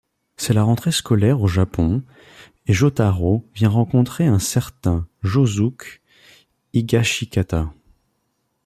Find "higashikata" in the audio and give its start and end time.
6.73-7.71